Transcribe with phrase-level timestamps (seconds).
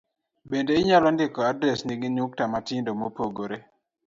[0.49, 3.57] Bende inyalo ndiko adresni gi nukta matindo mopogore